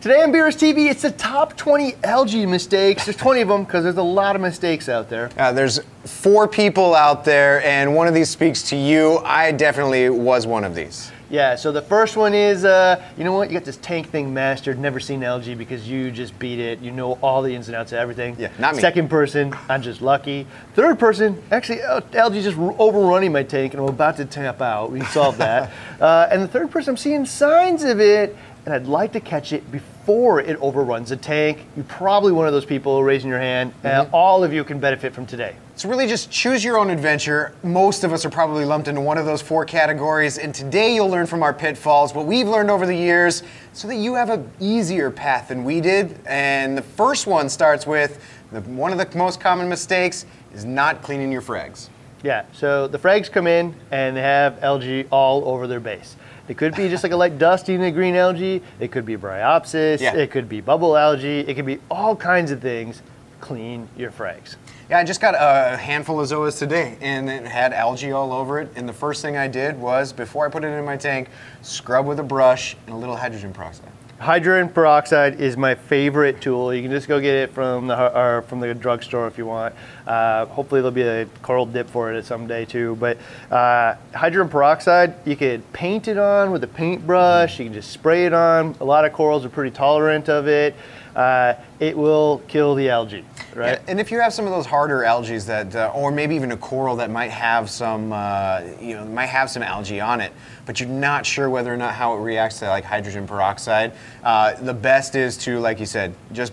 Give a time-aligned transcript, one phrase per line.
[0.00, 3.04] Today on BRS TV, it's the top 20 algae mistakes.
[3.04, 5.28] There's 20 of them because there's a lot of mistakes out there.
[5.36, 9.18] Uh, there's four people out there, and one of these speaks to you.
[9.24, 11.10] I definitely was one of these.
[11.30, 13.50] Yeah, so the first one is, uh, you know what?
[13.50, 16.78] You got this tank thing mastered, never seen algae because you just beat it.
[16.78, 18.36] You know all the ins and outs of everything.
[18.38, 18.80] Yeah, not me.
[18.80, 20.46] Second person, I'm just lucky.
[20.74, 24.90] Third person, actually, uh, algae just overrunning my tank and I'm about to tap out.
[24.90, 25.70] We solved that.
[26.00, 28.34] uh, and the third person, I'm seeing signs of it
[28.68, 31.64] and I'd like to catch it before it overruns the tank.
[31.74, 33.72] You're probably one of those people raising your hand.
[33.82, 35.56] Uh, all of you can benefit from today.
[35.76, 37.54] So really just choose your own adventure.
[37.62, 41.08] Most of us are probably lumped into one of those four categories, and today you'll
[41.08, 43.42] learn from our pitfalls, what we've learned over the years,
[43.72, 46.20] so that you have an easier path than we did.
[46.26, 51.00] And the first one starts with the, one of the most common mistakes is not
[51.00, 51.88] cleaning your frags.
[52.22, 56.16] Yeah, so the frags come in and they have algae all over their base.
[56.48, 58.62] It could be just like a light dusting in the green algae.
[58.80, 60.00] It could be bryopsis.
[60.00, 60.14] Yeah.
[60.16, 61.40] It could be bubble algae.
[61.40, 63.02] It could be all kinds of things.
[63.40, 64.56] Clean your frags.
[64.90, 68.58] Yeah, I just got a handful of Zoas today, and it had algae all over
[68.58, 68.70] it.
[68.74, 71.28] And the first thing I did was, before I put it in my tank,
[71.62, 73.92] scrub with a brush and a little hydrogen peroxide.
[74.18, 76.74] Hydrogen peroxide is my favorite tool.
[76.74, 79.76] You can just go get it from the or from the drugstore if you want.
[80.08, 82.96] Uh, hopefully there'll be a coral dip for it someday too.
[82.96, 87.60] But uh, hydrogen peroxide, you could paint it on with a paintbrush.
[87.60, 88.74] You can just spray it on.
[88.80, 90.74] A lot of corals are pretty tolerant of it.
[91.14, 93.78] Uh, it will kill the algae, right?
[93.78, 96.52] And, and if you have some of those harder algae that, uh, or maybe even
[96.52, 100.32] a coral that might have some, uh, you know, might have some algae on it,
[100.66, 103.92] but you're not sure whether or not how it reacts to like hydrogen peroxide,
[104.24, 106.52] uh, the best is to, like you said, just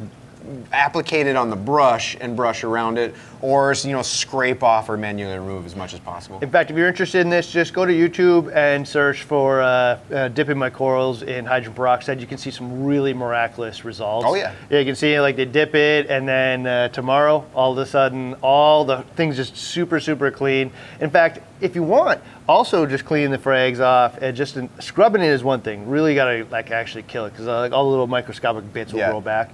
[0.72, 3.16] applicate it on the brush and brush around it,
[3.46, 6.40] or you know, scrape off or manually remove as much as possible.
[6.42, 10.00] In fact, if you're interested in this, just go to YouTube and search for uh,
[10.12, 12.20] uh, dipping my corals in hydrogen peroxide.
[12.20, 14.26] You can see some really miraculous results.
[14.28, 14.56] Oh, yeah.
[14.72, 17.86] Yeah, you can see like they dip it, and then uh, tomorrow, all of a
[17.86, 20.72] sudden, all the things just super, super clean.
[21.00, 25.22] In fact, if you want, also just clean the frags off and just in, scrubbing
[25.22, 25.88] it is one thing.
[25.88, 29.00] Really got to like actually kill it because like all the little microscopic bits will
[29.02, 29.12] Yeah.
[29.12, 29.52] grow back.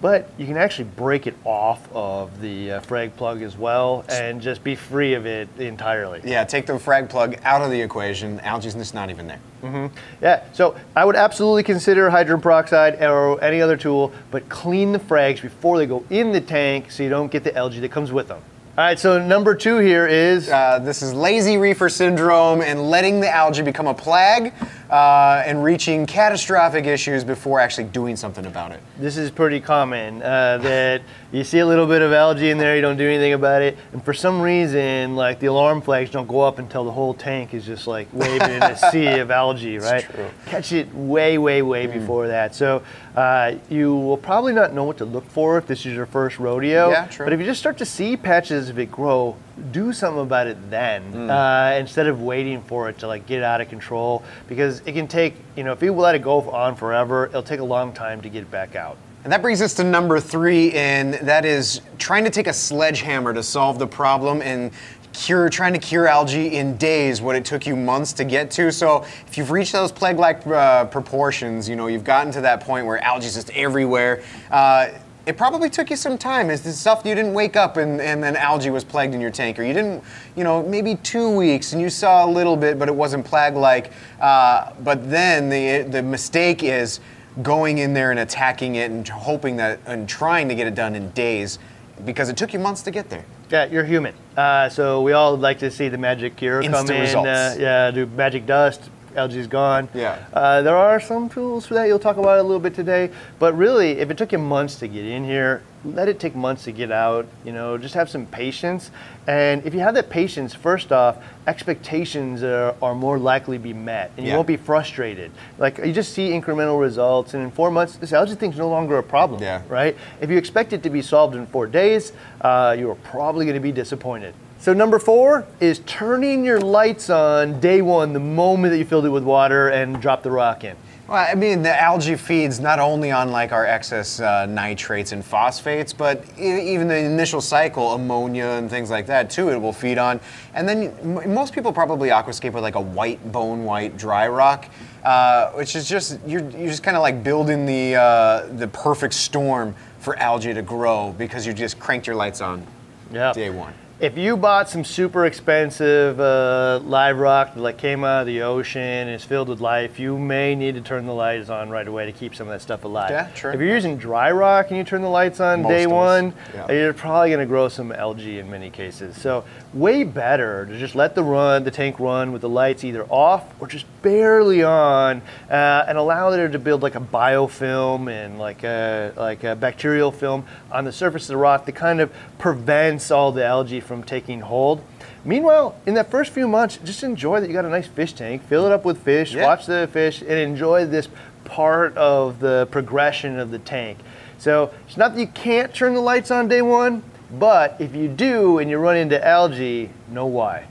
[0.00, 4.40] But you can actually break it off of the uh, frag plug as well and
[4.40, 6.20] just be free of it entirely.
[6.24, 8.38] Yeah, take the frag plug out of the equation.
[8.40, 9.90] Algae's just not even there.
[10.22, 15.00] Yeah, so I would absolutely consider hydrogen peroxide or any other tool, but clean the
[15.00, 18.12] frags before they go in the tank so you don't get the algae that comes
[18.12, 18.40] with them.
[18.78, 23.18] All right, so number two here is Uh, this is lazy reefer syndrome and letting
[23.18, 24.52] the algae become a plague
[24.90, 28.80] uh, and reaching catastrophic issues before actually doing something about it.
[28.98, 32.74] this is pretty common uh, that you see a little bit of algae in there,
[32.74, 36.26] you don't do anything about it, and for some reason, like the alarm flags don't
[36.26, 39.78] go up until the whole tank is just like waving in a sea of algae,
[39.78, 40.04] right?
[40.04, 40.30] true.
[40.46, 42.54] Catch it way, way, way before that.
[42.54, 42.82] So
[43.14, 46.38] uh, you will probably not know what to look for if this is your first
[46.38, 46.90] rodeo.
[46.90, 47.26] Yeah, true.
[47.26, 49.36] But if you just start to see patches of it grow,
[49.72, 53.60] do something about it then uh, instead of waiting for it to like get out
[53.60, 57.26] of control because it can take you know if you let it go on forever
[57.26, 60.20] it'll take a long time to get back out And that brings us to number
[60.20, 64.70] three, and that is trying to take a sledgehammer to solve the problem and
[65.12, 68.70] cure, trying to cure algae in days what it took you months to get to.
[68.70, 72.86] So if you've reached those plague-like uh, proportions, you know you've gotten to that point
[72.86, 74.22] where algae's just everywhere.
[74.50, 74.90] Uh,
[75.28, 76.48] it probably took you some time.
[76.48, 79.30] It's the stuff you didn't wake up and, and then algae was plagued in your
[79.30, 80.02] tank, or you didn't,
[80.34, 83.92] you know, maybe two weeks and you saw a little bit, but it wasn't plague-like.
[84.20, 87.00] Uh, but then the the mistake is
[87.42, 90.94] going in there and attacking it and hoping that and trying to get it done
[90.94, 91.58] in days
[92.06, 93.24] because it took you months to get there.
[93.50, 96.90] yeah you're human uh, so we all like to see the magic cure come Instant
[96.90, 97.28] in results.
[97.28, 99.88] Uh, yeah do magic dust algae's gone.
[99.92, 100.24] Yeah.
[100.32, 101.86] uh, there are some tools for that.
[101.88, 103.10] You'll talk about it a little bit today.
[103.38, 106.64] But really if it took you months to get in here let it take months
[106.64, 107.24] to get out.
[107.44, 108.90] You know just have some patience.
[109.26, 113.72] And if you have that patience first off expectations are, are more likely to be
[113.72, 114.10] met.
[114.16, 114.36] And you Yeah.
[114.36, 115.30] won't be frustrated.
[115.58, 117.34] Like you just see incremental results.
[117.34, 119.62] And in four months this algae thing's no longer a problem Yeah.
[119.68, 119.96] right?
[120.20, 123.54] If you expect it to be solved in four days uh, you are probably going
[123.54, 128.72] to be disappointed so number four is turning your lights on day one the moment
[128.72, 130.76] that you filled it with water and drop the rock in
[131.08, 135.24] Well, I mean, the algae feeds not only on like our excess uh, nitrates and
[135.24, 139.48] phosphates, but e- even the initial cycle, ammonia and things like that too.
[139.48, 140.20] It will feed on,
[140.54, 144.66] and then m- most people probably aquascape with like a white bone white dry rock,
[145.02, 149.14] uh, which is just you're you're just kind of like building the uh, the perfect
[149.14, 152.66] storm for algae to grow because you just cranked your lights on
[153.10, 153.32] Yeah.
[153.32, 153.72] day one.
[154.00, 158.80] If you bought some super expensive uh, live rock that came out of the ocean
[158.80, 162.06] and is filled with life, you may need to turn the lights on right away
[162.06, 163.10] to keep some of that stuff alive.
[163.10, 163.50] Yeah, sure.
[163.50, 166.70] If you're using dry rock and you turn the lights on Most day one, yeah.
[166.70, 169.20] you're probably going to grow some algae in many cases.
[169.20, 169.44] So
[169.78, 173.44] way better to just let the run, the tank run with the lights either off
[173.60, 178.64] or just barely on, uh, and allow it to build like a biofilm and like
[178.64, 183.10] a like a bacterial film on the surface of the rock that kind of prevents
[183.10, 184.82] all the algae from taking hold.
[185.24, 188.42] Meanwhile, in that first few months, just enjoy that you got a nice fish tank,
[188.44, 189.44] fill it up with fish, Yeah.
[189.46, 191.08] watch the fish, and enjoy this
[191.44, 193.98] part of the progression of the tank.
[194.38, 198.08] So it's not that you can't turn the lights on day one, but if you
[198.08, 200.66] do and you run into algae, know why.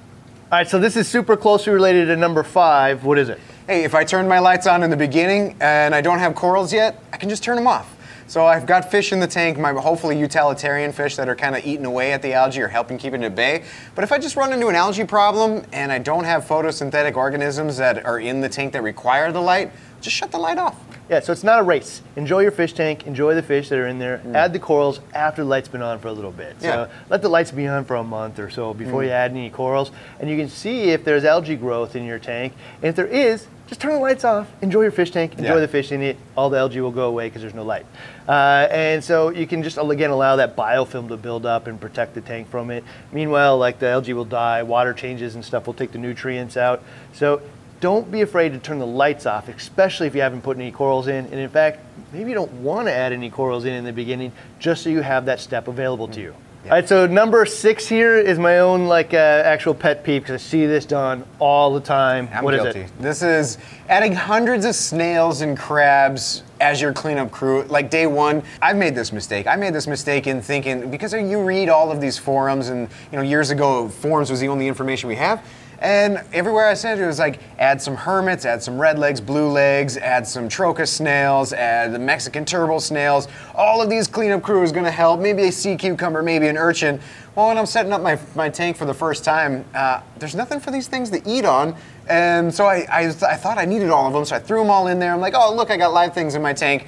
[0.52, 3.04] All right, so this is super closely related to number five.
[3.04, 3.40] What is it?
[3.68, 6.72] Hey, if I turn my lights on in the beginning and I don't have corals
[6.72, 7.98] yet, I can just turn them off.
[8.28, 11.66] So I've got fish in the tank, my hopefully utilitarian fish that are kind of
[11.66, 13.64] eating away at the algae or helping keep it at bay.
[13.96, 17.78] But if I just run into an algae problem and I don't have photosynthetic organisms
[17.78, 19.72] that are in the tank that require the light,
[20.02, 20.76] just shut the light off.
[21.10, 22.02] Yeah, so it's not a race.
[22.18, 25.42] Enjoy your fish tank, enjoy the fish that are in there, add the corals after
[25.44, 26.56] the light's been on for a little bit.
[26.60, 26.88] So Yeah.
[27.10, 29.92] let the lights be on for a month or so before you add any corals,
[30.20, 32.52] and you can see if there's algae growth in your tank.
[32.82, 35.60] And if there is, just turn the lights off, enjoy your fish tank, enjoy Yeah.
[35.62, 36.18] the fish in it.
[36.36, 37.86] All the algae will go away because there's no light.
[38.28, 42.16] Uh, and so you can just, again, allow that biofilm to build up and protect
[42.16, 42.84] the tank from it.
[43.14, 46.82] Meanwhile, like the algae will die, water changes and stuff will take the nutrients out.
[47.14, 47.42] So
[47.80, 51.08] don't be afraid to turn the lights off, especially if you haven't put any corals
[51.08, 51.26] in.
[51.26, 51.80] And in fact,
[52.12, 55.02] maybe you don't want to add any corals in in the beginning, just so you
[55.02, 56.36] have that step available to you.
[56.66, 60.34] All right, so number six here is my own like uh, actual pet peeve because
[60.42, 62.28] I see this done all the time.
[62.34, 62.82] I'm What is guilty.
[62.82, 62.92] it?
[63.00, 63.58] This is
[63.88, 67.64] adding hundreds of snails and crabs as your cleanup crew.
[67.64, 69.48] Like day one, I've made this mistake.
[69.48, 73.18] I made this mistake in thinking because you read all of these forums, and you
[73.18, 75.42] know years ago forums was the only information we have.
[75.80, 79.50] And everywhere I sent it was like add some hermits, add some red legs, blue
[79.50, 83.28] legs, add some trochus snails, add the Mexican turbo snails.
[83.54, 85.20] All of these cleanup crew is going to help.
[85.20, 87.00] Maybe a sea cucumber, maybe an urchin.
[87.36, 90.60] Well, when I'm setting up my, my tank for the first time, uh, there's nothing
[90.60, 91.76] for these things to eat on.
[92.10, 94.72] And so I, I, I thought I needed all of them, so I threw them
[94.72, 95.14] all in there.
[95.14, 96.88] I'm like, oh, look, I got live things in my tank.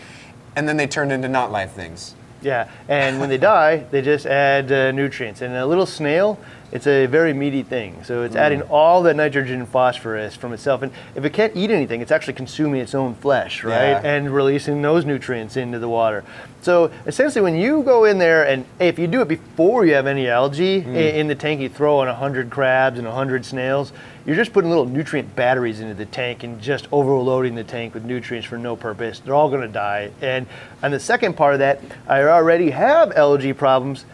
[0.56, 2.16] And then they turned into not live things.
[2.42, 5.42] Yeah, and when they die, they just add uh, nutrients.
[5.42, 6.40] And a little snail,
[6.72, 8.04] it's a very meaty thing.
[8.04, 8.40] So it's mm.
[8.40, 10.82] adding all the nitrogen and phosphorus from itself.
[10.82, 13.92] And if it can't eat anything, it's actually consuming its own flesh, right?
[13.92, 14.02] Yeah.
[14.04, 16.24] And releasing those nutrients into the water.
[16.62, 20.08] So essentially, when you go in there and if you do it before you have
[20.08, 21.14] any algae i- mm.
[21.14, 23.94] in the tank, you throw in 100 crabs and 100 snails,
[24.26, 28.04] you're just putting little nutrient batteries into the tank and just overloading the tank with
[28.04, 29.20] nutrients for no purpose.
[29.20, 30.12] They're all going to die.
[30.22, 30.46] And
[30.84, 34.06] on the second part of that, I already have algae problems.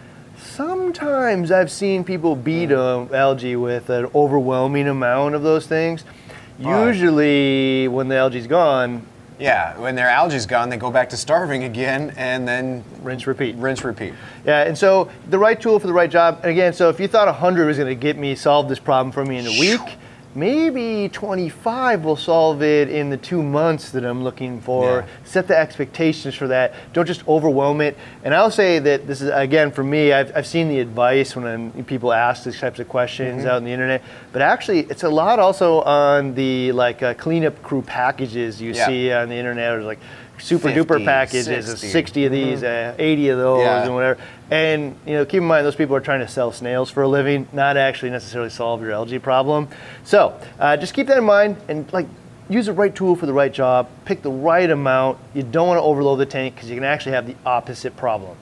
[0.45, 6.05] Sometimes I've seen people beat um, algae with an overwhelming amount of those things.
[6.59, 6.87] Right.
[6.87, 9.05] Usually, when the algae's gone,
[9.37, 13.55] Yeah, when their algae's gone, they go back to starving again and then rinse, repeat.
[13.57, 14.13] rinse, repeat.
[14.45, 16.39] Yeah, and so the right tool for the right job.
[16.43, 19.11] And again, so if you thought 100 was going to get me solve this problem
[19.11, 19.81] for me in a week,
[20.35, 24.99] maybe 25 will solve it in the two months that I'm looking for.
[24.99, 25.05] Yeah.
[25.23, 26.73] Set the expectations for that.
[26.93, 27.97] Don't just overwhelm it.
[28.23, 30.11] And I'll say that this is again for me.
[30.13, 33.47] I've, I've seen the advice when I'm, people ask these types of questions Mm-hmm.
[33.47, 34.03] out on the internet,
[34.33, 38.85] but actually it's a lot also on the like uh, cleanup crew packages you Yeah.
[38.85, 39.99] see on the internet or like
[40.37, 41.87] super 50, duper packages, 60.
[41.87, 43.83] 60 of these, uh, 80 of those, Yeah.
[43.83, 44.19] and whatever.
[44.51, 47.07] And you know, keep in mind those people are trying to sell snails for a
[47.07, 49.67] living, not actually necessarily solve your algae problem.
[50.03, 52.07] So uh, just keep that in mind and like
[52.49, 53.87] use the right tool for the right job.
[54.05, 55.17] Pick the right amount.
[55.33, 58.37] You don't want to overload the tank because you can actually have the opposite problem.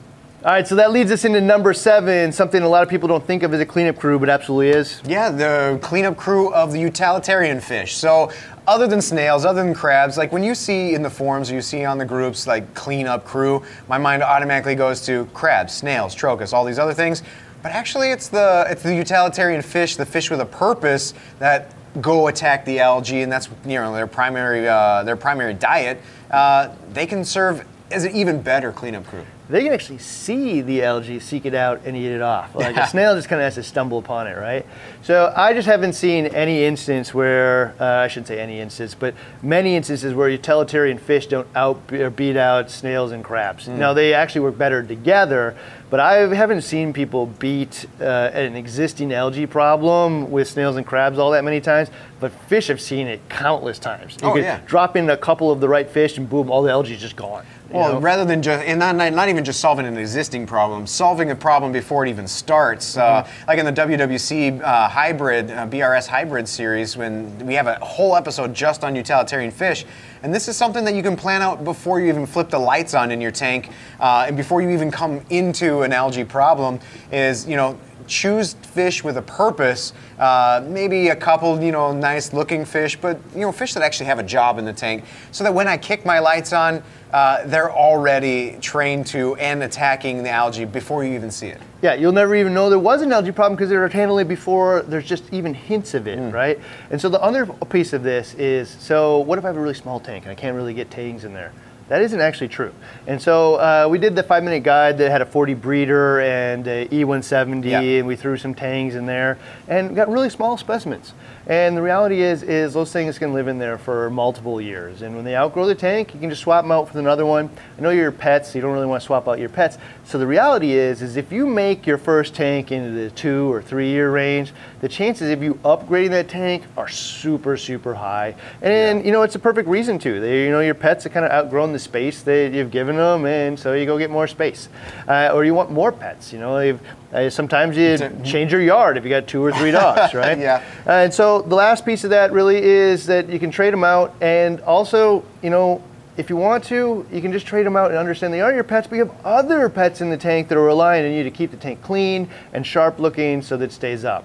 [0.46, 3.26] All right, so that leads us into number seven, something a lot of people don't
[3.26, 5.02] think of as a cleanup crew, but absolutely is.
[5.06, 7.96] Yeah, the cleanup crew of the utilitarian fish.
[7.96, 8.30] So,
[8.68, 11.62] other than snails, other than crabs, like when you see in the forums or you
[11.62, 16.52] see on the groups like cleanup crew, my mind automatically goes to crabs, snails, trochus,
[16.52, 17.24] all these other things.
[17.62, 22.28] But actually, it's the it's the utilitarian fish, the fish with a purpose that go
[22.28, 26.02] attack the algae, and that's you know their primary uh, their primary diet.
[26.30, 29.24] Uh, they can serve as an even better cleanup crew.
[29.50, 32.56] They can actually see the algae, seek it out, and eat it off.
[32.56, 34.66] Like a snail just kind of has to stumble upon it, right?
[35.02, 39.14] So I just haven't seen any instance where, uh, I shouldn't say any instance, but
[39.42, 43.68] many instances where utilitarian fish don't out or beat out snails and crabs.
[43.68, 45.56] Now they actually work better together,
[45.90, 51.20] but I haven't seen people beat uh, an existing algae problem with snails and crabs
[51.20, 51.90] all that many times.
[52.20, 54.18] But fish have seen it countless times.
[54.22, 54.62] You Oh, could yeah.
[54.66, 57.18] drop in a couple of the right fish, and boom, all the algae is just
[57.18, 57.46] gone.
[57.74, 58.00] Well, know?
[58.00, 61.72] rather than just, and not, not even just solving an existing problem, solving a problem
[61.72, 62.98] before it even starts.
[62.98, 67.76] Uh, like in the WWC uh, hybrid, uh, BRS hybrid series, when we have a
[67.80, 69.86] whole episode just on utilitarian fish.
[70.22, 72.94] And this is something that you can plan out before you even flip the lights
[72.94, 76.80] on in your tank, uh, and before you even come into an algae problem.
[77.12, 79.94] Is you know choose fish with a purpose.
[80.20, 84.06] Uh, maybe a couple, you know, nice looking fish, but you know, fish that actually
[84.06, 87.46] have a job in the tank, so that when I kick my lights on, uh,
[87.46, 91.62] they're already trained to and attacking the algae before you even see it.
[91.82, 94.30] Yeah, you'll never even know there was an algae problem because they were handling it
[94.30, 96.60] before there's just even hints of it, right?
[96.90, 99.74] And so the other piece of this is so what if I have a really
[99.74, 101.52] small tank and I can't really get tangs in there?
[101.94, 102.74] That isn't actually true.
[103.06, 106.66] And so uh, we did the five minute guide that had a 40 breeder and
[106.68, 107.82] a E170, Yeah.
[107.82, 111.14] and we threw some tangs in there and got really small specimens.
[111.46, 115.02] And the reality is, is those things can live in there for multiple years.
[115.02, 117.50] And when they outgrow the tank, you can just swap them out for another one.
[117.78, 119.78] I know you're pets, so you don't really want to swap out your pets.
[120.06, 123.62] So the reality is, is if you make your first tank into the two or
[123.62, 128.36] three year range, the chances of you upgrading that tank are super, super high.
[128.62, 130.22] And you know, it's a perfect reason to.
[130.22, 133.26] They, you know, your pets have kind of outgrown the space that you've given them,
[133.26, 134.70] and so you go get more space.
[135.08, 136.34] Uh, or you want more pets.
[136.34, 136.80] You know, They've-
[137.14, 140.38] uh, sometimes you change your yard if you got two or three dogs, right?
[140.38, 140.64] Yeah.
[140.88, 143.84] Uh, and so the last piece of that really is that you can trade them
[143.84, 145.84] out, and also, you know,
[146.18, 148.64] if you want to, you can just trade them out and understand they are your
[148.64, 151.32] pets, but you have other pets in the tank that are relying on you to
[151.32, 154.24] keep the tank clean and sharp looking so that it stays up.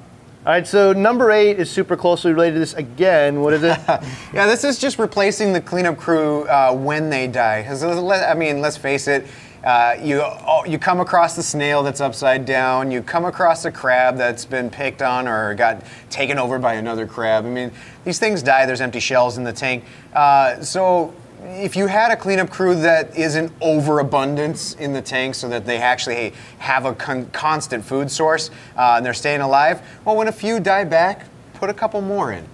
[0.49, 2.73] All right, so number eight is super closely related to this.
[2.73, 3.79] Again, what is it?
[4.33, 7.67] Yeah, this is just replacing the cleanup crew uh, when they die.
[7.69, 9.27] I mean, let's face it.
[9.63, 12.91] Uh, you oh, you come across the snail that's upside down.
[12.91, 17.07] You come across a crab that's been picked on or got taken over by another
[17.07, 17.45] crab.
[17.45, 17.71] I mean,
[18.05, 18.65] these things die.
[18.65, 19.85] There's empty shells in the tank.
[20.15, 25.49] Uh, so if you had a cleanup crew that isn't overabundance in the tank so
[25.49, 30.17] that they actually have a con- constant food source uh, and they're staying alive, well,
[30.17, 32.45] when a few die back, put a couple more in.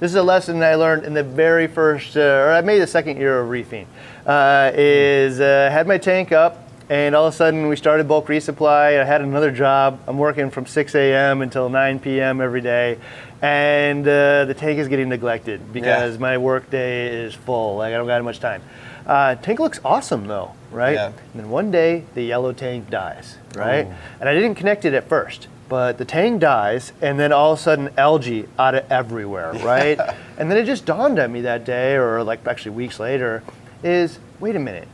[0.00, 2.86] This is a lesson I learned in the very first, uh, or I made the
[2.86, 3.86] second year of reefing.
[4.26, 8.28] Uh, is uh, had my tank up, and all of a sudden we started Bulk
[8.28, 9.00] Reef Supply.
[9.00, 9.98] I had another job.
[10.06, 11.40] I'm working from 6 a.m.
[11.40, 12.40] until 9 p.m.
[12.40, 12.98] every day,
[13.44, 17.76] and uh, the tank is getting neglected because my work day is full.
[17.76, 18.62] Like I don't got much time.
[19.06, 20.94] Uh, tank looks awesome though, right?
[20.94, 21.08] Yeah.
[21.08, 23.86] And then one day the yellow tang dies, right?
[24.18, 27.58] And I didn't connect it at first, but the tank dies, and then all of
[27.58, 30.00] a sudden algae out of everywhere, right?
[30.38, 33.42] and then it just dawned on me that day, or like actually weeks later,
[33.82, 34.88] is wait a minute.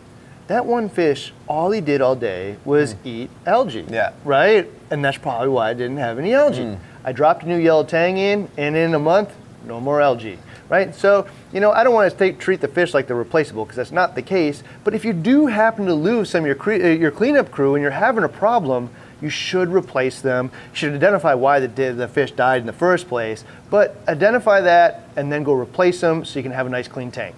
[0.48, 3.86] That one fish, all he did all day was eat algae.
[3.88, 4.10] Yeah.
[4.24, 4.68] Right?
[4.90, 6.76] And that's probably why I didn't have any algae.
[7.04, 10.38] I dropped a new yellow tang in, and in a month, no more algae.
[10.68, 10.94] Right?
[10.94, 13.90] So, you know, I don't want to treat the fish like they're replaceable because that's
[13.90, 14.62] not the case.
[14.84, 17.82] But if you do happen to lose some of your, uh, your cleanup crew and
[17.82, 18.88] you're having a problem,
[19.20, 20.52] you should replace them.
[20.70, 25.08] You should identify why the, the fish died in the first place, but identify that
[25.16, 27.36] and then go replace them so you can have a nice clean tank.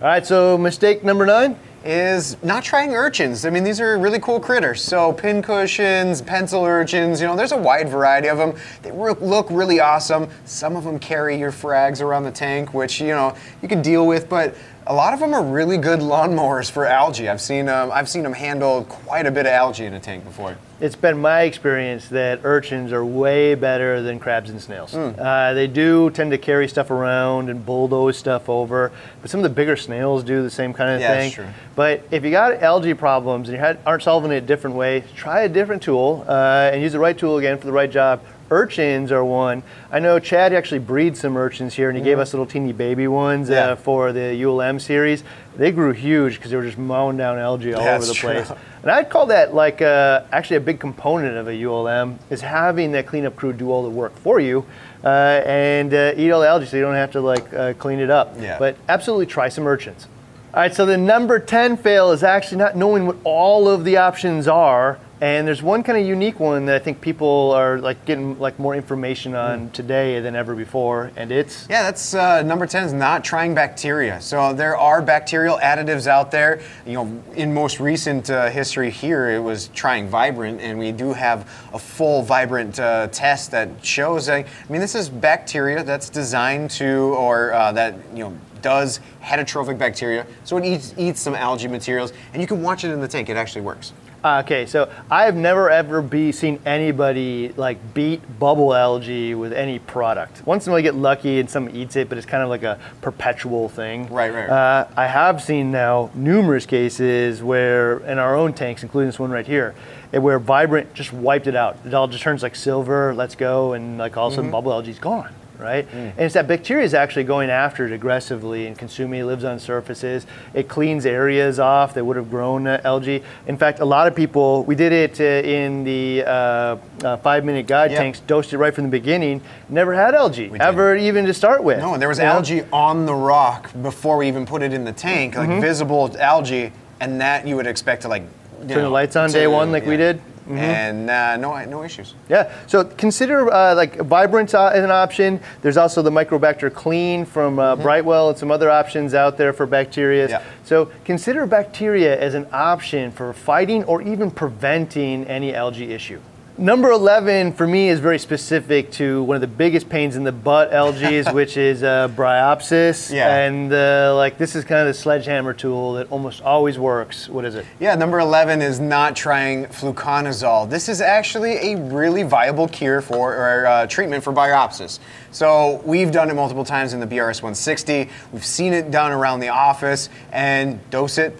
[0.00, 1.58] All right, so mistake number nine.
[1.84, 3.46] Is not trying urchins.
[3.46, 4.82] I mean, these are really cool critters.
[4.82, 8.54] So pin cushions, pencil urchins, you know, there's a wide variety of them.
[8.82, 10.28] They look really awesome.
[10.44, 14.06] Some of them carry your frags around the tank, which, you know, you can deal
[14.06, 14.54] with, but
[14.90, 17.28] a lot of them are really good lawnmowers for algae.
[17.28, 20.24] I've seen um, I've seen them handle quite a bit of algae in a tank
[20.24, 20.56] before.
[20.80, 24.92] It's been my experience that urchins are way better than crabs and snails.
[24.92, 28.90] Uh, they do tend to carry stuff around and bulldoze stuff over,
[29.22, 31.20] but some of the bigger snails do the same kind of Yeah, thing.
[31.28, 31.46] that's true.
[31.76, 35.04] But if you got algae problems and you had, aren't solving it a different way,
[35.14, 38.22] try a different tool uh, and use the right tool again for the right job.
[38.50, 39.62] Urchins are one.
[39.92, 43.06] I know Chad actually breeds some urchins here, and he gave us little teeny baby
[43.06, 43.70] ones Yeah.
[43.70, 45.22] uh, for the ULM series.
[45.56, 48.30] They grew huge because they were just mowing down algae all That's over the true.
[48.44, 48.52] place.
[48.82, 52.92] And I'd call that like uh, actually a big component of a ULM is having
[52.92, 54.64] that cleanup crew do all the work for you
[55.04, 55.08] uh,
[55.44, 58.08] and uh, eat all the algae so you don't have to like uh, clean it
[58.08, 58.34] up.
[58.40, 58.56] Yeah.
[58.58, 60.08] But absolutely try some urchins.
[60.54, 63.98] All right, so the number 10 fail is actually not knowing what all of the
[63.98, 64.98] options are.
[65.20, 68.58] And there's one kind of unique one that I think people are like getting like
[68.58, 72.92] more information on today than ever before, and it's Yeah, that's uh, number 10 is
[72.94, 74.18] not trying bacteria.
[74.22, 76.62] So there are bacterial additives out there.
[76.86, 81.12] You know, in most recent uh, history here, it was trying Vibrant, and we do
[81.12, 84.30] have a full Vibrant uh, test that shows.
[84.30, 89.00] Uh, I mean, this is bacteria that's designed to, or uh, that you know, does
[89.22, 93.02] heterotrophic bacteria, so it eats, eats some algae materials, and you can watch it in
[93.02, 93.28] the tank.
[93.28, 93.92] It actually works.
[94.22, 99.78] Uh, okay, so I've never ever be seen anybody like beat bubble algae with any
[99.78, 100.46] product.
[100.46, 102.62] Once in a while, get lucky and someone eats it, but it's kind of like
[102.62, 104.12] a perpetual thing.
[104.12, 104.50] Right, right.
[104.50, 109.30] Uh, I have seen now numerous cases where in our own tanks, including this one
[109.30, 109.74] right here,
[110.12, 111.78] eh, where Vibrant just wiped it out.
[111.86, 113.14] It all just turns like silver.
[113.14, 115.86] Let's go, and like all of a sudden, bubble algae's gone right?
[115.92, 119.58] And it's that bacteria is actually going after it aggressively and consuming it, lives on
[119.58, 120.26] surfaces.
[120.54, 123.22] It cleans areas off that would have grown uh, algae.
[123.46, 127.44] In fact, a lot of people, we did it uh, in the uh, uh, five
[127.44, 128.00] minute guide Yep.
[128.00, 130.60] tanks, dosed it right from the beginning, never had algae, did.
[130.60, 131.78] ever even to start with.
[131.78, 132.24] No, and there was know?
[132.26, 135.60] algae on the rock before we even put it in the tank, like Mm-hmm.
[135.60, 138.22] visible algae, and that you would expect to like
[138.68, 140.20] Turn the lights on day one like we did?
[140.58, 142.14] And uh, no no issues.
[142.28, 145.40] Yeah, so consider uh, like Vibrant uh, as an option.
[145.62, 149.66] There's also the Microbacter Clean from uh, Brightwell and some other options out there for
[149.66, 150.28] bacteria.
[150.28, 150.42] Yeah.
[150.64, 156.20] So consider bacteria as an option for fighting or even preventing any algae issue.
[156.58, 160.32] Number 11 for me is very specific to one of the biggest pains in the
[160.32, 163.12] butt LGs, which is uh, Bryopsis.
[163.12, 163.34] Yeah.
[163.34, 167.28] And uh, like this is kind of the sledgehammer tool that almost always works.
[167.28, 167.64] What is it?
[167.78, 170.68] Yeah, number 11 is not trying fluconazole.
[170.68, 174.98] This is actually a really viable cure for or uh, treatment for bryopsis.
[175.30, 178.10] So we've done it multiple times in the BRS 160.
[178.32, 181.38] We've seen it done around the office, and dose it,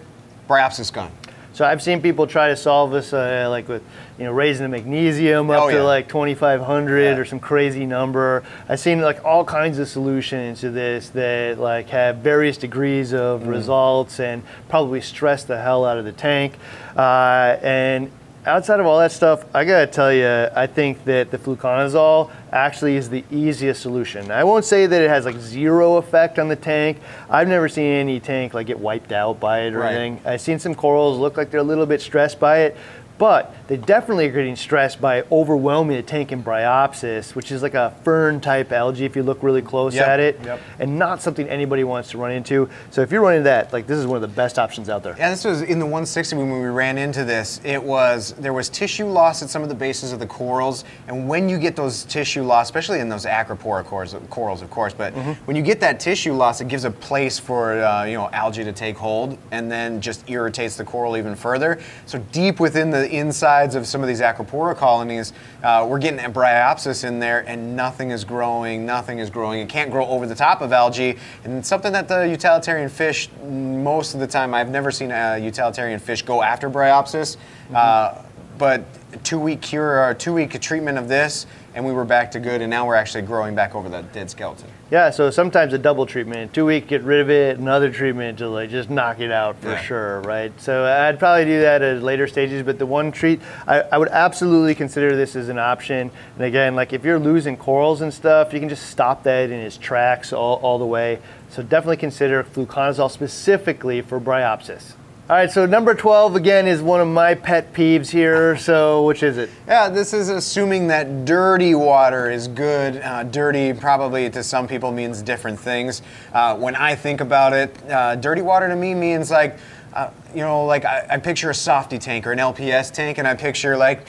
[0.49, 1.11] bryopsis gone.
[1.53, 3.83] So I've seen people try to solve this, uh, like with
[4.17, 7.17] you know raising the magnesium up Oh, to like 2,500 Yeah.
[7.17, 8.43] or some crazy number.
[8.69, 13.41] I've seen like all kinds of solutions to this that like have various degrees of
[13.41, 13.47] Mm.
[13.49, 16.53] results and probably stress the hell out of the tank.
[16.97, 18.11] Uh, and
[18.45, 22.97] outside of all that stuff, I gotta tell you, I think that the fluconazole actually
[22.97, 24.31] is the easiest solution.
[24.31, 26.97] I won't say that it has like zero effect on the tank.
[27.29, 29.93] I've never seen any tank like get wiped out by it or Right.
[29.93, 30.19] anything.
[30.25, 32.77] I've seen some corals look like they're a little bit stressed by it,
[33.21, 37.75] but they definitely are getting stressed by overwhelming the tank in Bryopsis, which is like
[37.75, 40.59] a fern type algae if you look really close Yep, at it, yep.
[40.79, 42.67] and not something anybody wants to run into.
[42.89, 45.15] So if you're running that, like this is one of the best options out there.
[45.19, 47.61] Yeah, this was in the 160 when we ran into this.
[47.63, 51.29] It was there was tissue loss at some of the bases of the corals, and
[51.29, 55.13] when you get those tissue loss, especially in those acropora corals, corals of course, but
[55.45, 58.63] when you get that tissue loss, it gives a place for uh, you know algae
[58.63, 61.79] to take hold, and then just irritates the coral even further.
[62.07, 67.03] So deep within the insides of some of these acropora colonies, uh, we're getting bryopsis
[67.03, 68.85] in there, and nothing is growing.
[68.85, 69.59] Nothing is growing.
[69.61, 74.13] It can't grow over the top of algae, and something that the utilitarian fish most
[74.13, 77.37] of the time I've never seen a utilitarian fish go after bryopsis.
[77.73, 78.21] Uh,
[78.61, 78.83] but
[79.23, 82.61] two week cure or two week treatment of this, and we were back to good,
[82.61, 84.69] and now we're actually growing back over that dead skeleton.
[84.91, 88.47] Yeah, so sometimes a double treatment, two week, get rid of it, another treatment to
[88.49, 89.81] like just knock it out for Yeah.
[89.81, 90.51] sure, right?
[90.61, 94.09] So I'd probably do that at later stages, but the one treat, I, I would
[94.09, 96.11] absolutely consider this as an option.
[96.35, 99.59] And again, like if you're losing corals and stuff, you can just stop that in
[99.59, 101.17] its tracks all, all the way.
[101.49, 104.93] So definitely consider fluconazole specifically for bryopsis.
[105.31, 108.57] All right, so number 12 again is one of my pet peeves here.
[108.57, 109.49] So which is it?
[109.65, 112.97] Yeah, this is assuming that dirty water is good.
[112.97, 116.01] Uh, dirty probably to some people means different things.
[116.33, 119.57] Uh, when I think about it, uh, dirty water to me means like,
[119.93, 123.25] uh, you know, like I, I picture a softy tank or an LPS tank, and
[123.25, 124.05] I picture like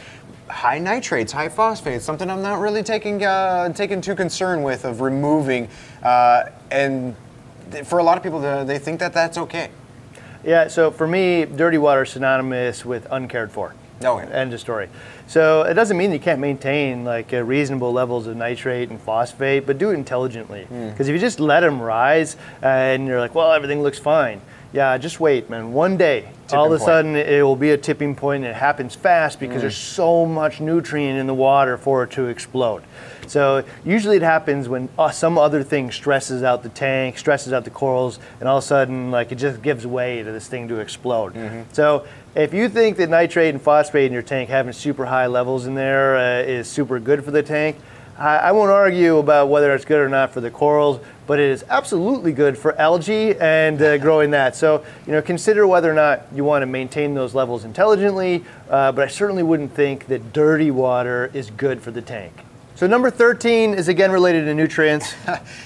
[0.49, 5.01] high nitrates, high phosphates, something I'm not really taking uh, taking too concern with of
[5.01, 5.69] removing.
[6.03, 7.15] Uh, and
[7.85, 9.71] for a lot of people, they think that that's okay.
[10.45, 13.75] Yeah, so for me, dirty water is synonymous with uncared for.
[14.01, 14.25] No way.
[14.25, 14.89] End of story.
[15.29, 19.65] So it doesn't mean you can't maintain like uh, reasonable levels of nitrate and phosphate,
[19.67, 20.65] but do it intelligently.
[20.65, 20.91] Hmm.
[20.91, 24.41] Because if you just let them rise uh, and you're like, well, everything looks fine.
[24.73, 25.73] Yeah, just wait, man.
[25.73, 26.87] One day, all of a point.
[26.87, 30.61] sudden, it will be a tipping point, and it happens fast because there's so much
[30.61, 32.83] nutrient in the water for it to explode.
[33.27, 37.65] So usually it happens when uh, some other thing stresses out the tank, stresses out
[37.65, 40.69] the corals, and all of a sudden, like it just gives way to this thing
[40.69, 41.35] to explode.
[41.73, 45.67] So if you think that nitrate and phosphate in your tank having super high levels
[45.67, 47.77] in there uh, is super good for the tank,
[48.19, 51.51] I, I won't argue about whether it's good or not for the corals, but it
[51.51, 54.55] is absolutely good for algae and uh, growing that.
[54.55, 58.93] So, you know, consider whether or not you want to maintain those levels intelligently, uh,
[58.93, 62.33] but I certainly wouldn't think that dirty water is good for the tank.
[62.83, 65.15] So, number 13 is again related to nutrients.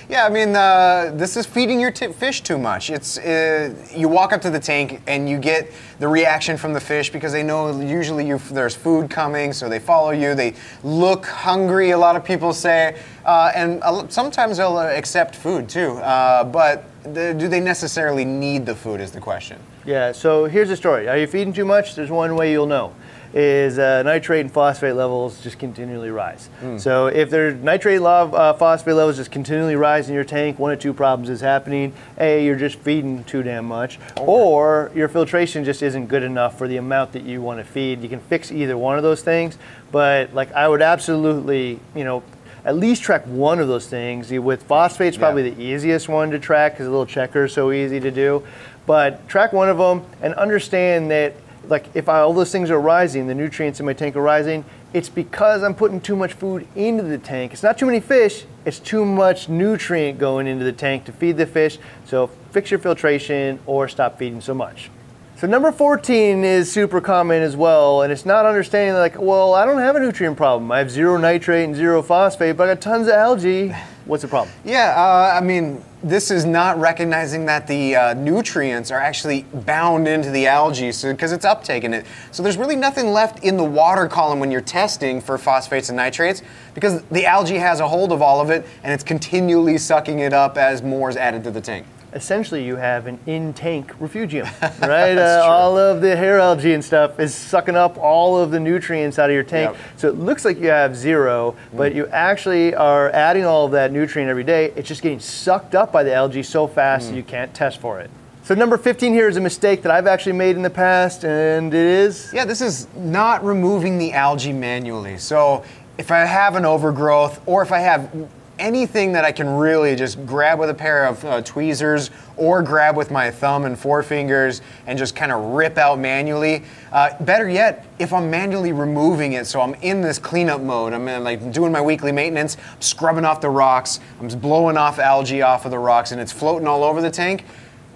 [0.09, 2.91] Yeah, I mean, uh, this is feeding your t- fish too much.
[2.91, 6.81] It's uh, you walk up to the tank and you get the reaction from the
[6.81, 10.35] fish because they know usually you, there's food coming, so they follow you.
[10.35, 11.91] They look hungry.
[11.91, 15.93] A lot of people say, uh, and sometimes they'll uh, accept food too.
[15.97, 19.01] Uh, but the, do they necessarily need the food?
[19.01, 19.59] Is the question.
[19.87, 21.09] Yeah, so here's the story.
[21.09, 21.95] Are you feeding too much?
[21.95, 22.93] There's one way you'll know.
[23.35, 26.49] Is uh, nitrate and phosphate levels just continually rise.
[26.79, 30.79] So if there's nitrate uh, phosphate levels just continually rise in your tank, one of
[30.79, 31.93] two problems is happening.
[32.19, 36.67] A, you're just feeding too damn much, or your filtration just isn't good enough for
[36.67, 38.03] the amount that you want to feed.
[38.03, 39.59] You can fix either one of those things,
[39.93, 42.23] but like I would absolutely, you know,
[42.65, 44.31] at least track one of those things.
[44.31, 45.55] With phosphate's probably Yeah.
[45.55, 48.43] the easiest one to track because a little checker is so easy to do.
[48.87, 51.35] But track one of them and understand that,
[51.69, 55.09] like, if all those things are rising, the nutrients in my tank are rising, it's
[55.09, 57.53] because I'm putting too much food into the tank.
[57.53, 61.37] It's not too many fish, it's too much nutrient going into the tank to feed
[61.37, 61.79] the fish.
[62.05, 64.91] So fix your filtration or stop feeding so much.
[65.37, 69.67] So number 14 is super common as well, and it's not understanding like, well, I
[69.67, 70.73] don't have a nutrient problem.
[70.73, 73.75] I have zero nitrate and zero phosphate, but I got tons of algae.
[74.07, 74.55] What's the problem?
[74.65, 80.07] Yeah, uh, I mean, this is not recognizing that the uh, nutrients are actually bound
[80.07, 82.07] into the algae because it's uptaking it.
[82.31, 85.97] So there's really nothing left in the water column when you're testing for phosphates and
[85.97, 86.43] nitrates
[86.73, 90.33] because the algae has a hold of all of it and it's continually sucking it
[90.33, 91.85] up as more is added to the tank.
[92.17, 94.49] Essentially you have an in-tank refugium,
[94.81, 95.17] right?
[95.17, 99.19] uh, all of the hair algae and stuff is sucking up all of the nutrients
[99.19, 99.73] out of your tank.
[99.73, 99.83] Yep.
[99.99, 103.93] So it looks like you have zero, but you actually are adding all of that
[103.93, 104.73] nutrient every day.
[104.75, 108.01] It's just getting sucked up by the algae so fast that you can't test for
[108.01, 108.11] it.
[108.43, 111.75] So number 15 here is a mistake that I've actually made in the past, and
[111.75, 115.19] it is Yeah, this is not removing the algae manually.
[115.19, 115.65] So
[115.99, 118.11] if I have an overgrowth or if I have
[118.59, 122.97] anything that I can really just grab with a pair of uh, tweezers or grab
[122.97, 126.63] with my thumb and forefingers and just kind of rip out manually.
[126.93, 131.07] Uh, better yet, if I'm manually removing it, so I'm in this cleanup mode, I'm
[131.09, 135.43] in, like doing my weekly maintenance, scrubbing off the rocks, I'm just blowing off algae
[135.43, 137.45] off of the rocks, and it's floating all over the tank.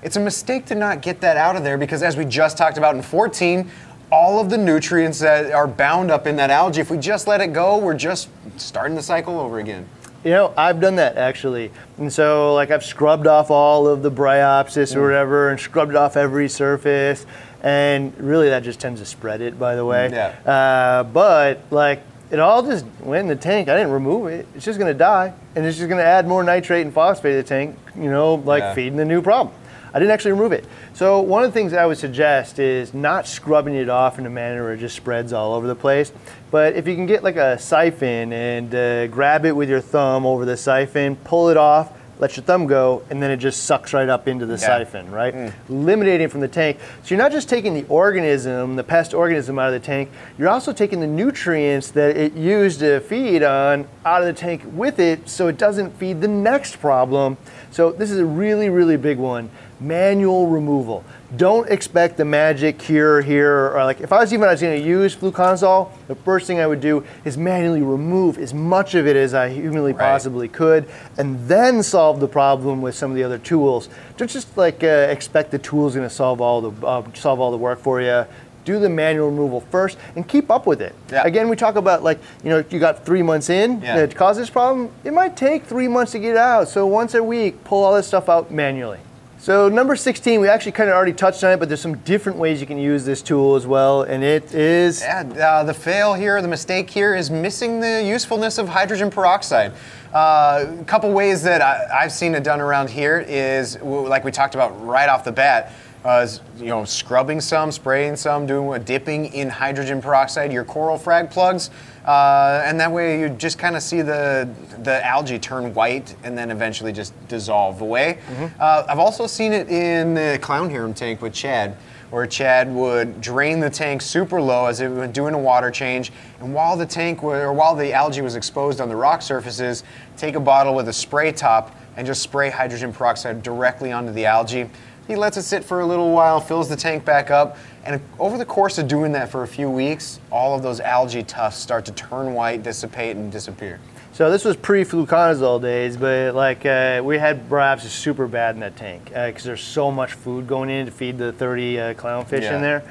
[0.02, 2.78] It's a mistake to not get that out of there because, as we just talked
[2.78, 3.70] about in 14,
[4.10, 7.40] all of the nutrients that are bound up in that algae, if we just let
[7.40, 9.86] it go, we're just starting the cycle over again.
[10.24, 11.70] You know, I've done that actually.
[11.96, 16.16] And so, like, I've scrubbed off all of the bryopsis or whatever and scrubbed off
[16.16, 17.24] every surface.
[17.62, 20.10] And really, that just tends to spread it, by the way.
[20.12, 20.28] Yeah.
[20.50, 23.68] Uh, but, like, it all just went in the tank.
[23.68, 24.46] I didn't remove it.
[24.54, 25.32] It's just going to die.
[25.56, 28.34] And it's just going to add more nitrate and phosphate to the tank, you know,
[28.36, 28.74] like Yeah.
[28.74, 29.54] feeding the new problem.
[29.92, 30.64] I didn't actually remove it.
[30.94, 34.30] So one of the things I would suggest is not scrubbing it off in a
[34.30, 36.12] manner where it just spreads all over the place.
[36.50, 40.24] But if you can get like a siphon and uh, grab it with your thumb
[40.26, 43.94] over the siphon, pull it off, let your thumb go, and then it just sucks
[43.94, 44.58] right up into the Yeah.
[44.58, 45.52] siphon, right?
[45.70, 46.76] Eliminating it from the tank.
[47.02, 50.50] So you're not just taking the organism, the pest organism out of the tank, you're
[50.50, 54.98] also taking the nutrients that it used to feed on out of the tank with
[54.98, 57.38] it so it doesn't feed the next problem.
[57.70, 59.48] So this is a really, really big one.
[59.80, 61.04] Manual removal.
[61.36, 63.70] Don't expect the magic cure here.
[63.74, 66.60] Or like if I was even I was going to use fluconazole, the first thing
[66.60, 70.00] I would do is manually remove as much of it as I humanly Right.
[70.00, 73.88] possibly could, and then solve the problem with some of the other tools.
[74.18, 77.50] Don't just like uh, expect the tool's going to solve all the uh, solve all
[77.50, 78.26] the work for you.
[78.66, 80.94] Do the manual removal first and keep up with it.
[81.10, 81.22] Yeah.
[81.24, 84.04] Again, we talk about like you know you got three months in Yeah.
[84.04, 84.90] to cause this problem.
[85.04, 86.68] It might take three months to get out.
[86.68, 88.98] So once a week, pull all this stuff out manually.
[89.40, 92.38] So number 16, we actually kind of already touched on it, but there's some different
[92.38, 96.12] ways you can use this tool as well, and it is Yeah, uh, the fail
[96.12, 99.72] here, the mistake here is missing the usefulness of hydrogen peroxide.
[100.12, 104.30] Uh, a couple ways that I, I've seen it done around here is, like we
[104.30, 105.72] talked about right off the bat,
[106.04, 106.26] uh,
[106.58, 111.30] you know, scrubbing some, spraying some, doing a dipping in hydrogen peroxide, your coral frag
[111.30, 111.70] plugs,
[112.06, 114.48] uh, and that way you just kind of see the
[114.82, 118.18] the algae turn white and then eventually just dissolve away.
[118.58, 121.76] Uh, I've also seen it in the clown harem tank with Chad
[122.10, 126.10] where Chad would drain the tank super low as it was doing a water change,
[126.40, 129.84] and while the tank wa- or while the algae was exposed on the rock surfaces,
[130.16, 134.26] take a bottle with a spray top and just spray hydrogen peroxide directly onto the
[134.26, 134.68] algae.
[135.10, 138.38] He lets it sit for a little while, fills the tank back up, and over
[138.38, 141.84] the course of doing that for a few weeks, all of those algae tufts start
[141.86, 143.80] to turn white, dissipate, and disappear.
[144.12, 148.76] So this was pre-fluconazole days, but like uh, we had bryopsis super bad in that
[148.76, 152.54] tank because there's so much food going in to feed the 30 uh, clownfish Yeah.
[152.54, 152.84] in there.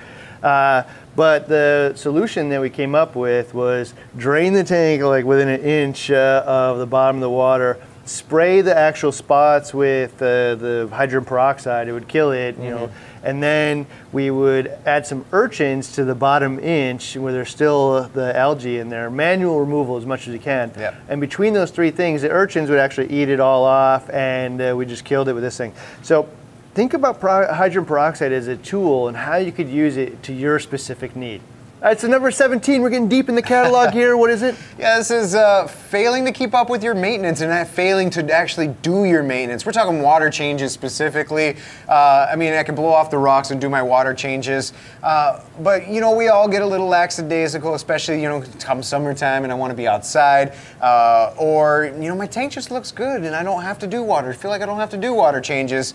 [0.44, 0.84] Uh,
[1.16, 5.62] but the solution that we came up with was drain the tank like within an
[5.62, 7.78] inch uh, of the bottom of the water,
[8.10, 11.88] spray the actual spots with uh, the hydrogen peroxide.
[11.88, 12.91] It would kill it, you know.
[13.22, 18.36] And then we would add some urchins to the bottom inch where there's still the
[18.36, 19.12] algae in there.
[19.12, 20.72] Manual removal as much as you can.
[20.76, 20.95] Yep.
[21.10, 24.74] And between those three things, the urchins would actually eat it all off, and uh,
[24.76, 25.74] we just killed it with this thing.
[26.02, 26.28] So
[26.74, 30.34] think about pro- hydrogen peroxide as a tool and how you could use it to
[30.34, 31.41] your specific need.
[31.82, 34.18] All right, so number 17, we're getting deep in the catalog here.
[34.18, 34.56] What is it?
[34.80, 38.70] Yeah, this is uh, failing to keep up with your maintenance and failing to actually
[38.82, 39.65] do your maintenance.
[39.65, 41.58] We're talking water changes specifically.
[41.88, 44.72] Uh, I mean, I can blow off the rocks and do my water changes,
[45.04, 49.44] uh, but you know, we all get a little lackadaisical, especially you know, come summertime
[49.44, 53.24] and I want to be outside, uh, or you know, my tank just looks good
[53.24, 54.30] and I don't have to do water.
[54.30, 55.94] I feel like I don't have to do water changes.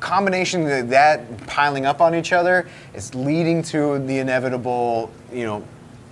[0.00, 5.64] Combination of that piling up on each other is leading to the inevitable, you know,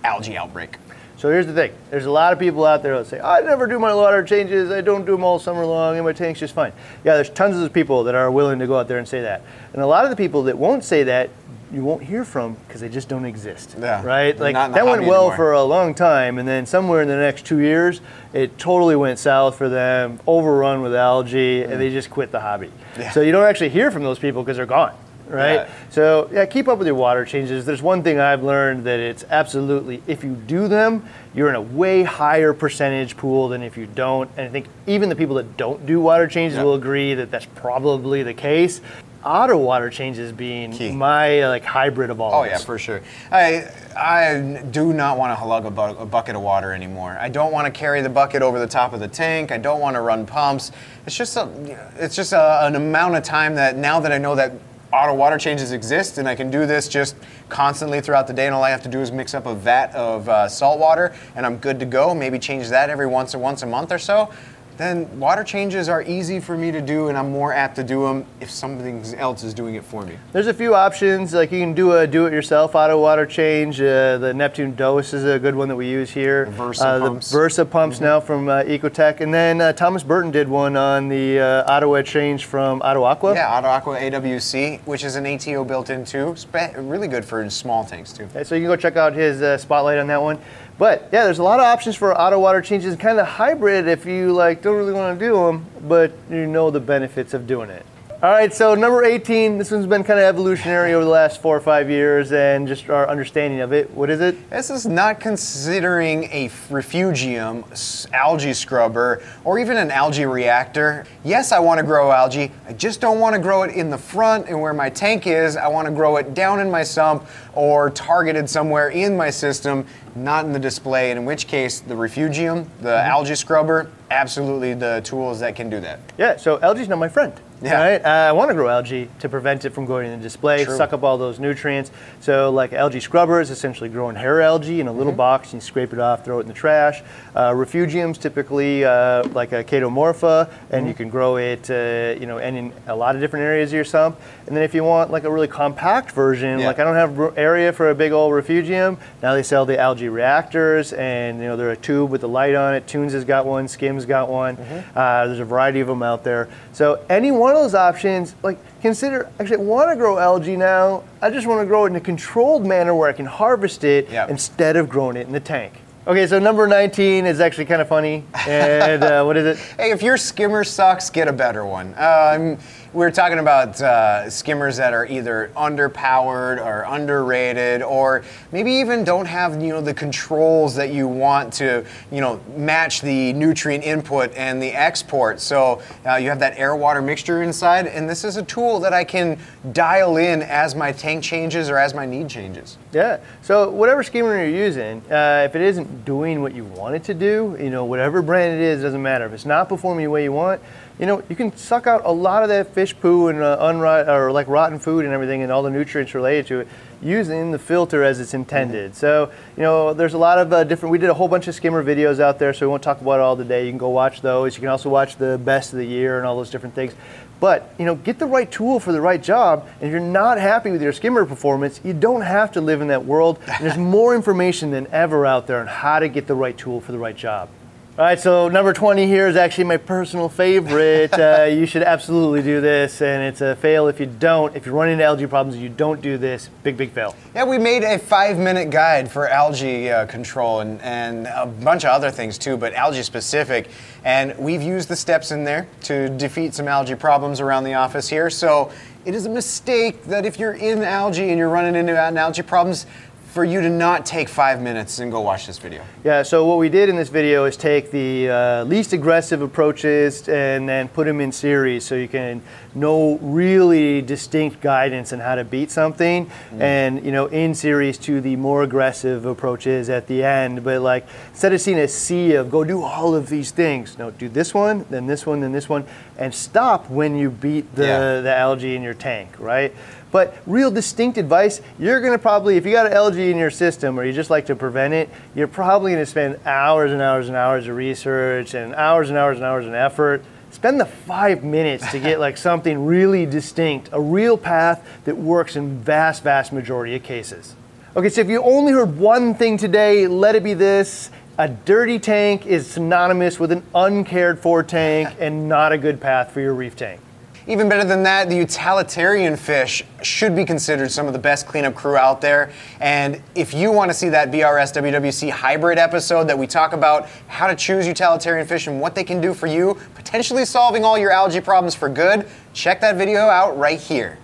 [0.02, 0.76] algae outbreak.
[1.16, 1.72] So here's the thing.
[1.90, 4.70] There's a lot of people out there that say, I never do my water changes.
[4.70, 6.72] I don't do them all summer long, and my tank's just fine.
[7.02, 9.42] Yeah, there's tons of people that are willing to go out there and say that.
[9.72, 11.30] And a lot of the people that won't say that,
[11.74, 13.74] you won't hear from because they just don't exist.
[13.78, 14.36] Yeah, Right?
[14.36, 15.36] they're Like not in the that went well anymore.
[15.36, 18.00] for a long time, and then somewhere in the next two years,
[18.32, 22.68] it totally went south for them, overrun with algae, and they just quit the hobby.
[22.68, 22.98] Mm.
[23.00, 23.10] Yeah.
[23.10, 24.94] So you don't actually hear from those people because they're gone.
[25.26, 25.54] Right?
[25.54, 25.68] Yeah.
[25.88, 27.64] So yeah, keep up with your water changes.
[27.64, 31.62] There's one thing I've learned that it's absolutely if you do them, you're in a
[31.62, 34.30] way higher percentage pool than if you don't.
[34.36, 37.46] And I think even the people that don't do water changes will agree that that's
[37.46, 38.82] probably the case.
[39.24, 40.92] Auto water changes being Key.
[40.92, 42.34] my like hybrid of all.
[42.34, 43.00] Oh yeah, for sure.
[43.32, 47.16] I I do not want to lug a, bu- a bucket of water anymore.
[47.18, 49.50] I don't want to carry the bucket over the top of the tank.
[49.50, 50.72] I don't want to run pumps.
[51.06, 51.48] It's just a,
[51.96, 54.52] it's just a, an amount of time that now that I know that
[54.92, 57.16] auto water changes exist and I can do this just
[57.48, 59.92] constantly throughout the day and all I have to do is mix up a vat
[59.94, 62.14] of uh, salt water and I'm good to go.
[62.14, 64.30] Maybe change that every once or once a month or so.
[64.76, 68.04] Then water changes are easy for me to do and I'm more apt to do
[68.04, 70.16] them if something else is doing it for me.
[70.32, 71.32] There's a few options.
[71.32, 73.80] Like you can do a do-it-yourself auto water change.
[73.80, 76.46] Uh, the Neptune Dose is a good one that we use here.
[76.46, 77.30] Versa uh, pumps.
[77.30, 81.08] The Versa pumps now from uh, Ecotech, and then uh, Thomas Burton did one on
[81.08, 83.34] the uh, auto change from Auto Aqua.
[83.34, 86.34] Yeah, Auto Aqua AWC, which is an ATO built in too.
[86.36, 88.24] Spe- really good for small tanks too.
[88.24, 90.38] Okay, So you can go check out his uh, spotlight on that one.
[90.76, 94.06] But yeah, there's a lot of options for auto water changes, kind of hybrid if
[94.06, 97.70] you like don't really want to do them, but you know the benefits of doing
[97.70, 97.86] it.
[98.24, 101.54] All right, so number 18, this one's been kind of evolutionary over the last four
[101.54, 103.90] or five years and just our understanding of it.
[103.90, 104.48] What is it?
[104.48, 107.66] This is not considering a refugium,
[108.14, 111.04] algae scrubber, or even an algae reactor.
[111.22, 112.50] Yes, I want to grow algae.
[112.66, 115.58] I just don't want to grow it in the front and where my tank is.
[115.58, 119.86] I want to grow it down in my sump or targeted somewhere in my system,
[120.16, 121.10] not in the display.
[121.10, 123.10] And in which case, the refugium, the mm-hmm.
[123.10, 126.00] algae scrubber, absolutely the tools that can do that.
[126.18, 127.32] Yeah, so algae's not my friend.
[127.64, 127.80] Yeah.
[127.82, 128.04] Right?
[128.04, 130.76] Uh, I want to grow algae to prevent it from going in the display, True.
[130.76, 131.90] suck up all those nutrients.
[132.20, 135.16] So, like algae scrubber is essentially growing hair algae in a little Mm-hmm.
[135.18, 135.52] box.
[135.54, 137.02] You scrape it off, throw it in the trash.
[137.34, 140.88] Uh, refugiums typically uh, like a chaetomorpha, and Mm-hmm.
[140.88, 143.74] you can grow it, uh, you know, and in a lot of different areas of
[143.74, 144.20] your sump.
[144.46, 146.66] And then if you want like a really compact version, Yeah.
[146.66, 148.98] like I don't have area for a big old refugium.
[149.22, 152.54] Now they sell the algae reactors, and you know they're a tube with the light
[152.54, 152.86] on it.
[152.86, 154.56] Tunze has got one, Skims got one.
[154.56, 154.98] Mm-hmm.
[154.98, 156.48] Uh, there's a variety of them out there.
[156.72, 159.28] So any one of those options, like consider.
[159.40, 161.04] Actually, I want to grow algae now.
[161.22, 164.08] I just want to grow it in a controlled manner where I can harvest it
[164.10, 164.30] Yep.
[164.30, 165.80] instead of growing it in the tank.
[166.06, 168.24] Okay, so number 19 is actually kind of funny.
[168.46, 169.64] And uh, what is it?
[169.78, 171.94] Hey, if your skimmer sucks, get a better one.
[171.96, 172.58] Um,
[172.94, 179.26] we're talking about uh, skimmers that are either underpowered or underrated, or maybe even don't
[179.26, 184.32] have you know the controls that you want to you know match the nutrient input
[184.36, 185.40] and the export.
[185.40, 189.02] So uh, you have that air-water mixture inside, and this is a tool that I
[189.02, 189.38] can
[189.72, 192.78] dial in as my tank changes or as my need changes.
[192.92, 193.18] Yeah.
[193.42, 197.14] So whatever skimmer you're using, uh, if it isn't doing what you want it to
[197.14, 199.26] do, you know, whatever brand it is, doesn't matter.
[199.26, 200.60] If it's not performing the way you want,
[200.98, 204.06] you know, you can suck out a lot of that fish poo and uh, unrot
[204.06, 206.68] or like rotten food and everything and all the nutrients related to it
[207.02, 208.94] using the filter as it's intended.
[208.94, 211.54] So, you know, there's a lot of uh, different, we did a whole bunch of
[211.54, 213.64] skimmer videos out there, so we won't talk about it all today.
[213.66, 214.54] You can go watch those.
[214.54, 216.94] You can also watch the best of the year and all those different things.
[217.40, 219.68] But, you know, get the right tool for the right job.
[219.80, 222.88] And if you're not happy with your skimmer performance, you don't have to live in
[222.88, 223.38] that world.
[223.48, 226.80] And there's more information than ever out there on how to get the right tool
[226.80, 227.48] for the right job.
[227.96, 231.16] All right, so number 20 here is actually my personal favorite.
[231.16, 234.56] uh, you should absolutely do this, and it's a fail if you don't.
[234.56, 237.14] If you run into algae problems you don't do this, big, big fail.
[237.36, 241.84] Yeah, we made a five minute guide for algae uh, control and, and a bunch
[241.84, 243.68] of other things too, but algae specific.
[244.02, 248.08] And we've used the steps in there to defeat some algae problems around the office
[248.08, 248.28] here.
[248.28, 248.72] So
[249.04, 252.86] it is a mistake that if you're in algae and you're running into algae problems,
[253.34, 255.82] for you to not take five minutes and go watch this video.
[256.04, 260.28] Yeah, so what we did in this video is take the uh, least aggressive approaches
[260.28, 262.40] and then put them in series so you can
[262.74, 266.60] know really distinct guidance on how to beat something mm.
[266.60, 270.64] and, you know, in series to the more aggressive approaches at the end.
[270.64, 274.10] But like, instead of seeing a sea of go do all of these things, no,
[274.10, 275.84] do this one, then this one, then this one,
[276.18, 278.20] and stop when you beat the, yeah.
[278.20, 279.74] the algae in your tank, right?
[280.14, 283.98] But real distinct advice, you're gonna probably, if you got an algae in your system
[283.98, 287.36] or you just like to prevent it, you're probably gonna spend hours and hours and
[287.36, 290.22] hours of research and hours and hours and hours of effort.
[290.54, 295.56] Spend the five minutes to get like something really distinct, a real path that works
[295.56, 297.56] in vast, vast majority of cases.
[297.96, 301.10] Okay, so if you only heard one thing today, let it be this.
[301.38, 306.30] A dirty tank is synonymous with an uncared for tank and not a good path
[306.30, 307.00] for your reef tank.
[307.46, 311.74] Even better than that, the utilitarian fish should be considered some of the best cleanup
[311.74, 312.50] crew out there.
[312.80, 317.06] And if you want to see that BRS WWC hybrid episode that we talk about
[317.28, 320.96] how to choose utilitarian fish and what they can do for you, potentially solving all
[320.96, 324.18] your algae problems for good, check that video out right here.